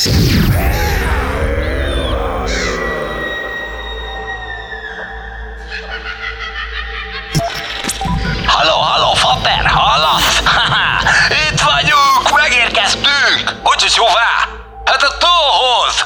[0.00, 0.12] Halló,
[8.80, 10.42] halló, Fater, hallasz?
[11.50, 13.56] Itt vagyunk, megérkeztünk!
[13.62, 14.48] Hogy hová?
[14.84, 16.04] Hát a tóhoz!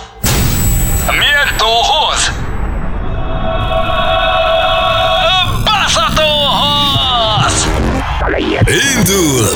[1.18, 1.93] Milyen tóhoz?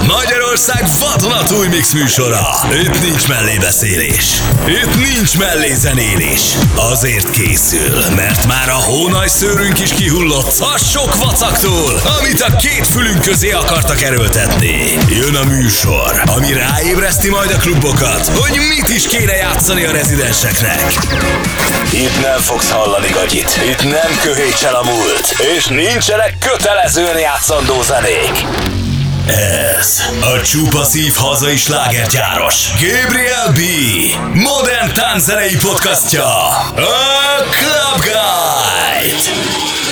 [0.07, 2.49] Magyarország vadonatúj mix műsora.
[2.83, 4.25] Itt nincs mellébeszélés.
[4.67, 6.41] Itt nincs mellézenélés.
[6.77, 12.87] Azért készül, mert már a hónaj szőrünk is kihullott a sok vacaktól, amit a két
[12.87, 14.99] fülünk közé akartak erőltetni.
[15.09, 20.93] Jön a műsor, ami ráébreszti majd a klubokat, hogy mit is kéne játszani a rezidenseknek.
[21.93, 28.78] Itt nem fogsz hallani gagyit, itt nem köhétsel a múlt, és nincsenek kötelezően játszandó zenék.
[29.29, 33.59] Ez a csupa szív hazai slágergyáros Gabriel B.
[34.35, 36.27] Modern tánzenei podcastja.
[36.27, 39.88] A Club Guide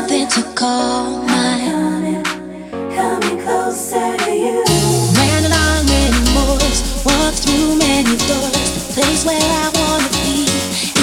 [0.00, 2.24] nothing to call mine.
[3.44, 4.64] Closer to you.
[5.16, 5.44] Ran
[5.92, 6.20] many
[7.04, 8.94] walked through many doors.
[8.96, 10.48] The place where I wanna be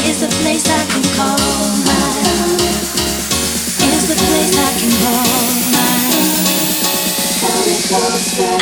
[0.10, 1.38] is the place I can call
[1.86, 2.74] mine.
[3.94, 5.46] Is the place I can call
[5.76, 5.98] mine.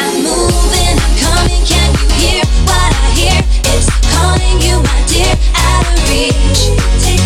[0.04, 1.64] I'm moving, I'm coming.
[1.72, 3.40] Can you hear what I hear?
[3.74, 6.62] It's calling you, my dear, out of reach.
[7.04, 7.25] Take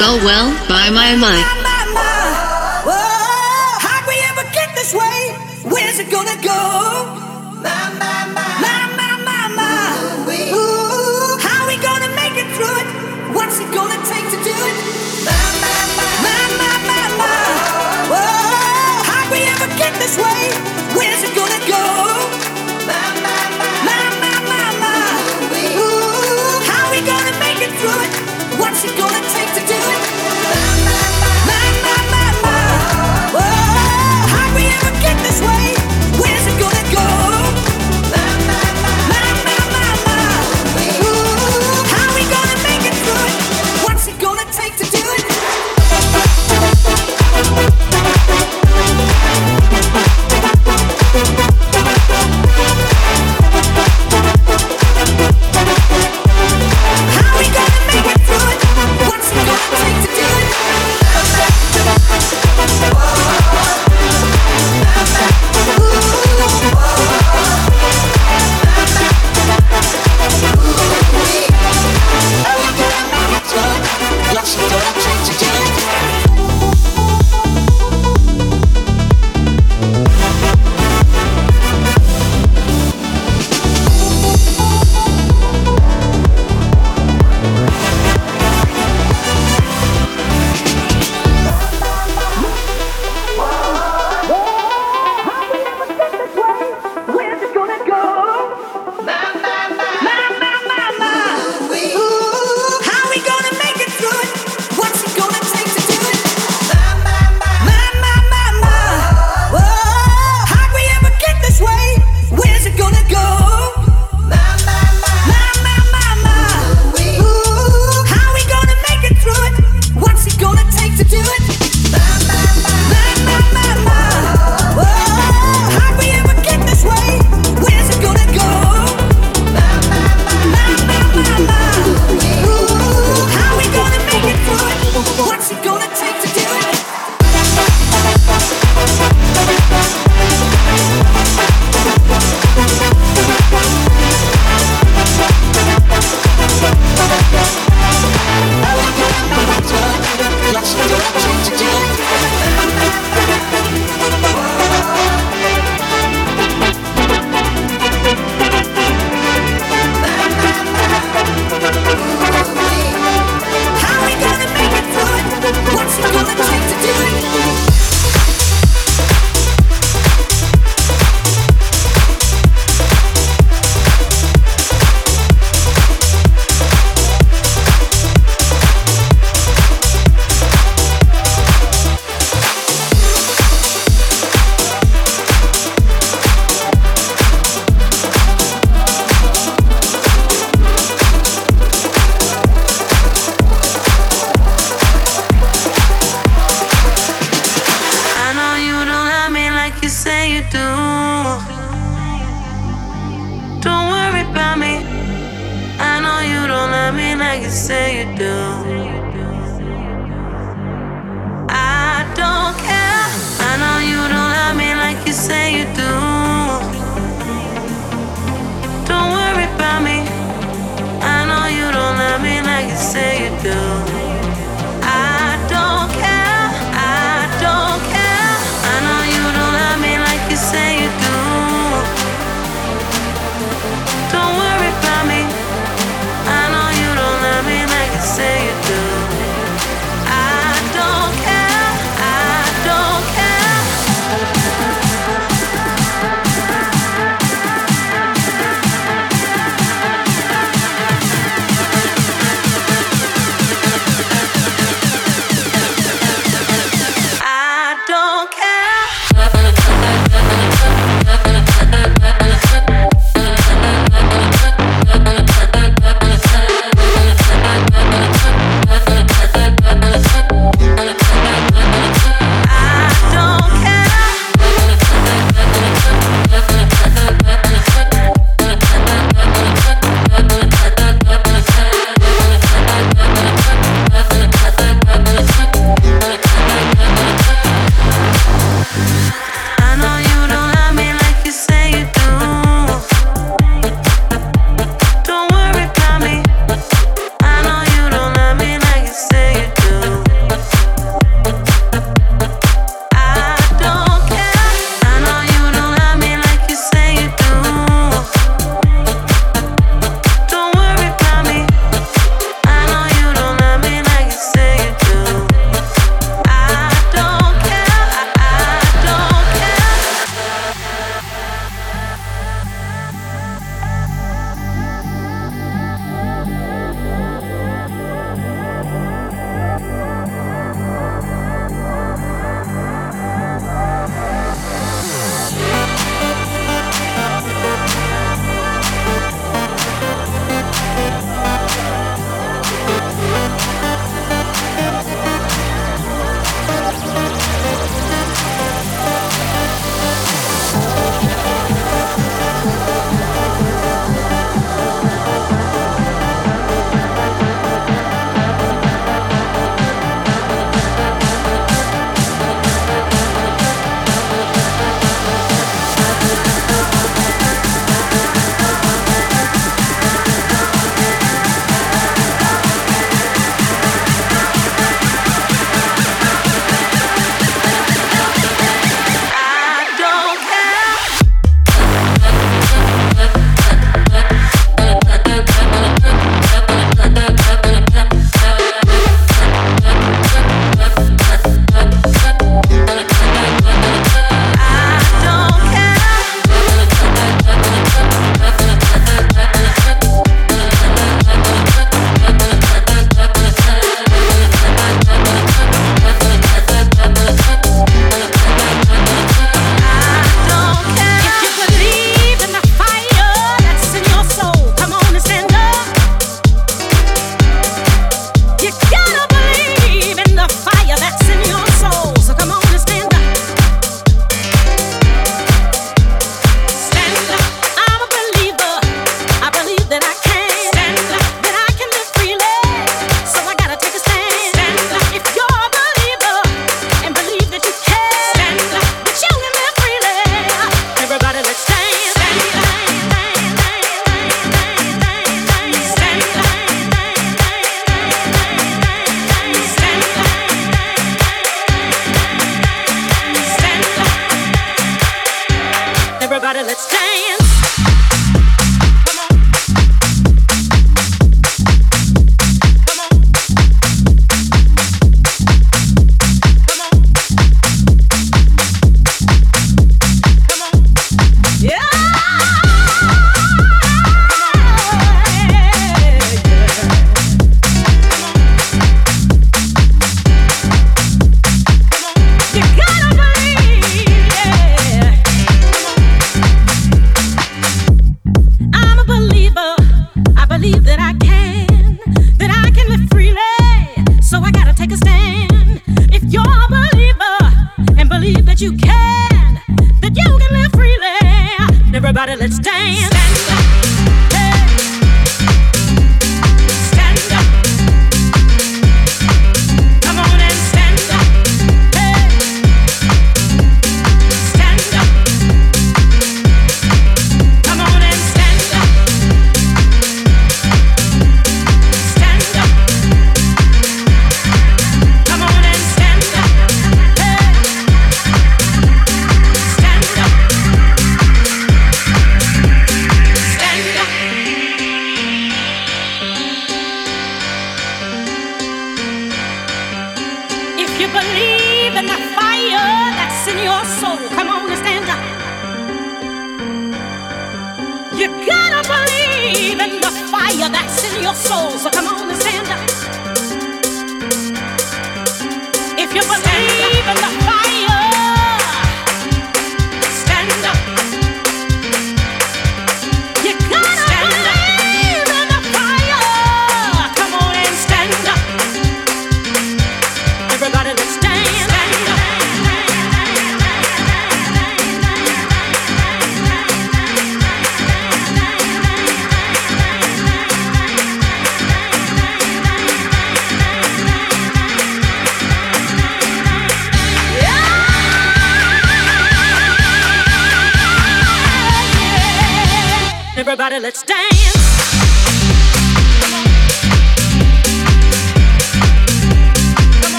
[0.00, 1.63] Land Well by My My.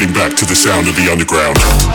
[0.00, 1.89] getting back to the sound of the underground.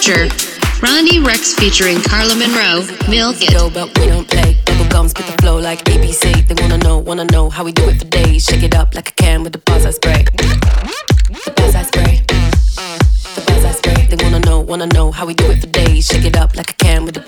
[0.00, 3.74] Ronnie Rex featuring Carla Monroe, Milk It.
[3.74, 4.56] But we don't play.
[4.88, 6.48] Gums, the flow like ABC.
[6.48, 8.44] They wanna know, wanna know how we do it for days.
[8.46, 10.24] Shake it up like I can with the bars I spray.
[10.24, 12.22] The I spray.
[12.26, 14.06] The I spray.
[14.06, 16.06] They wanna know, wanna know how we do it for days.
[16.06, 17.19] Shake it up like can with the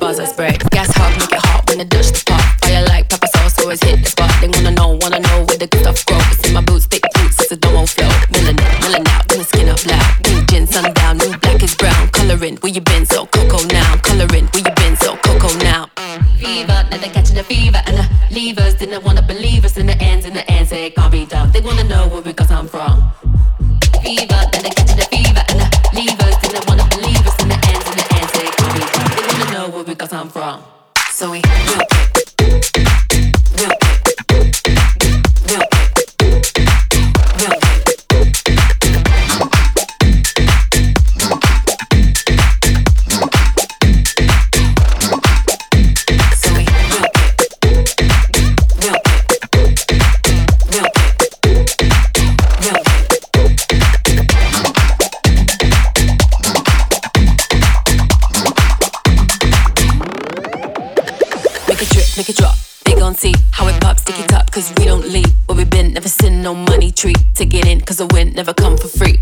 [64.52, 65.94] cause we don't leave where we been.
[65.94, 69.18] Never seen no money tree to get in, cause the win never come for free.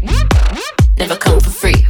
[0.99, 1.87] Never come for free.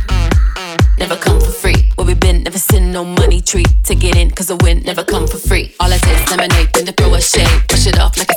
[0.99, 1.91] Never come for free.
[1.97, 5.03] Where we been, never seen no money tree to get in, cause the win never
[5.03, 5.75] come for free.
[5.81, 8.30] All I taste lemonade, then to throw a shade, push it off like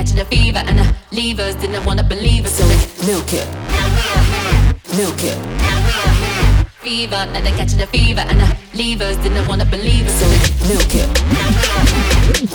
[0.00, 3.46] catching a fever and the levers didn't wanna believe us, so they milk it.
[4.96, 5.36] Milk it.
[6.80, 10.40] Fever, and they're catching a fever and the levers didn't wanna believe us, so they
[10.72, 11.08] milk it.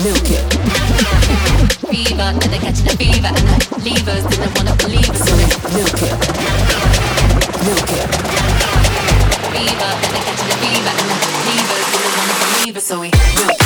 [0.02, 0.46] Milk it.
[1.86, 5.50] Fever, and they're catching a fever and the levers didn't wanna believe us, so they
[5.78, 6.18] milk it.
[7.68, 8.10] Milk it.
[9.54, 13.12] Fever, and they're catching a fever and the levers didn't wanna believe us, so we
[13.38, 13.65] milk it.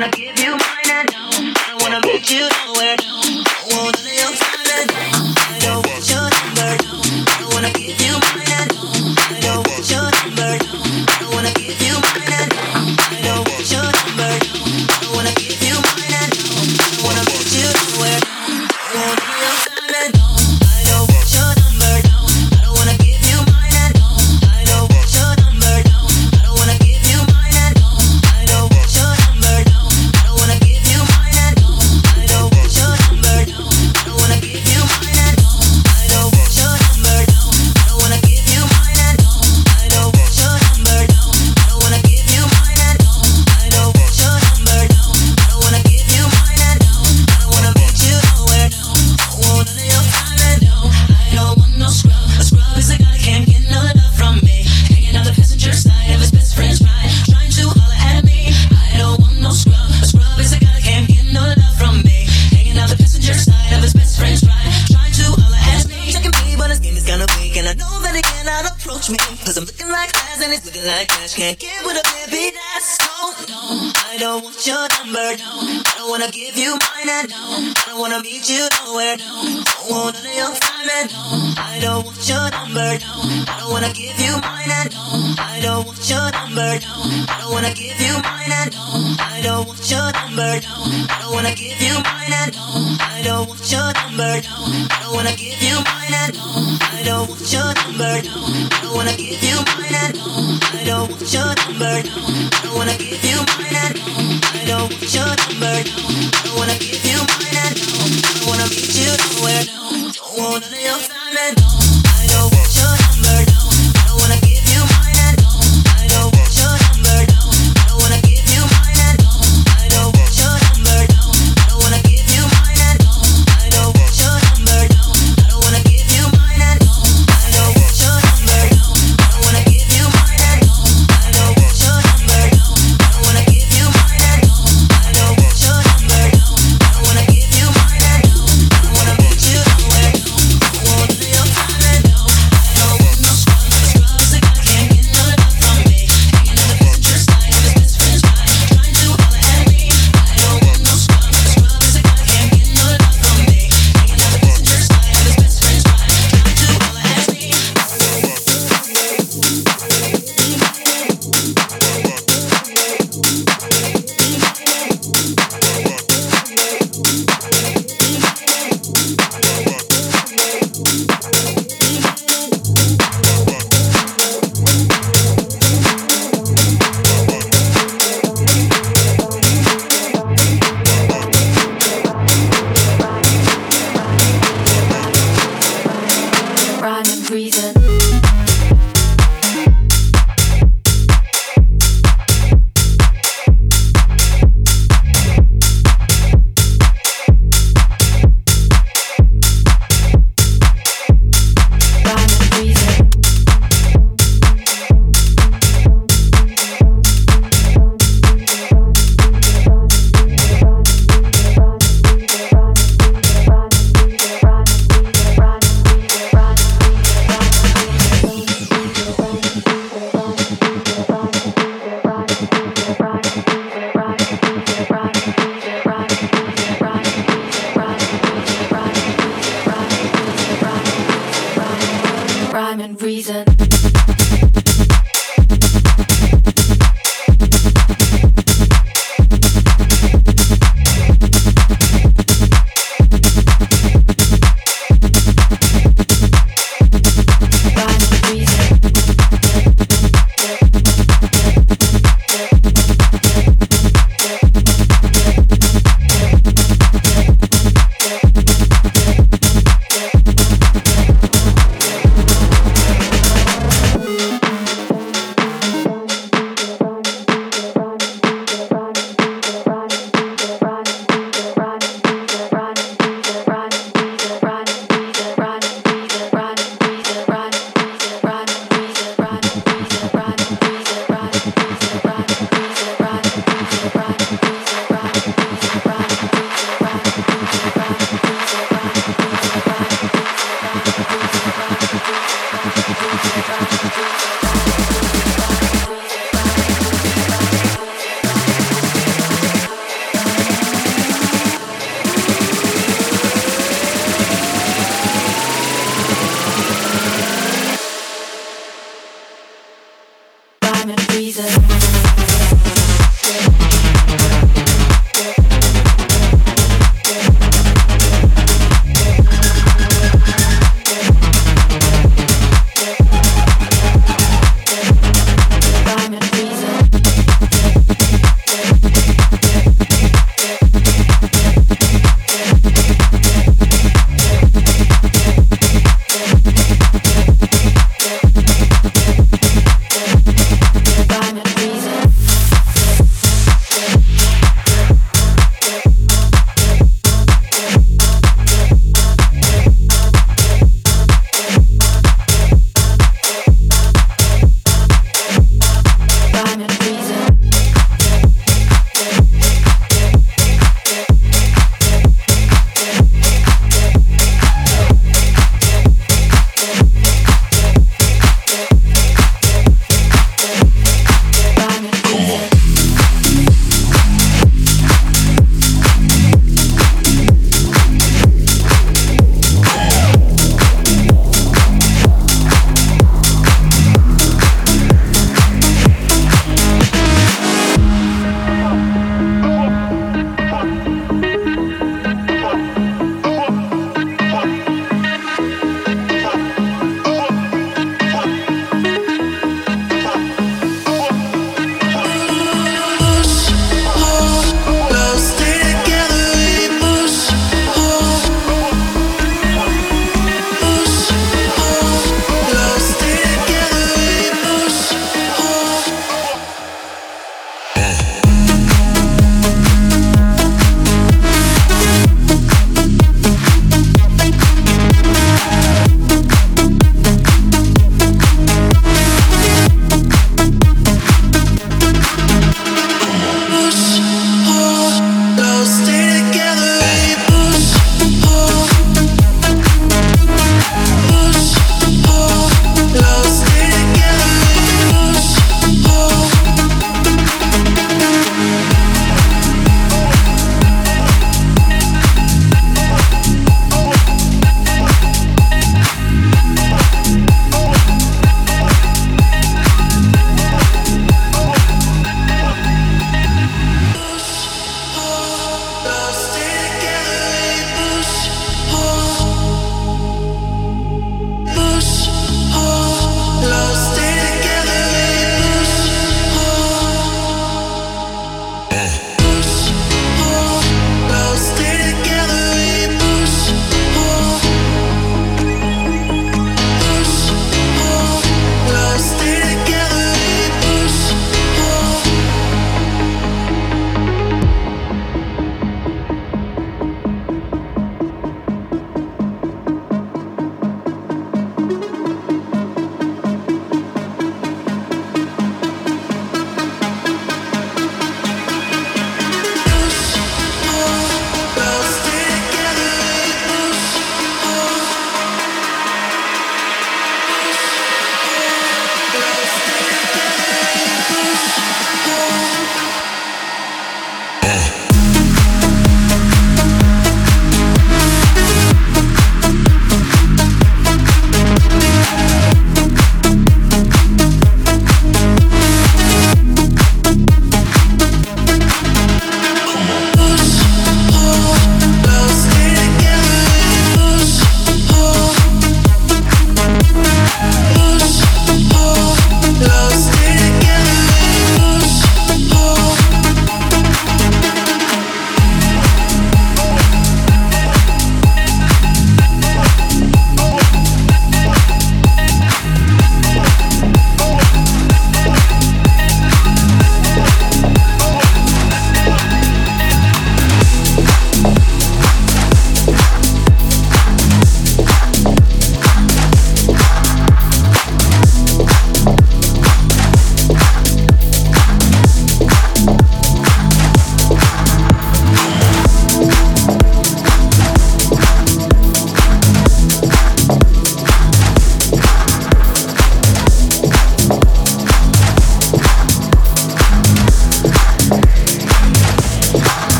[0.00, 1.28] wanna give you mine, I know.
[1.30, 2.69] I wanna make you know.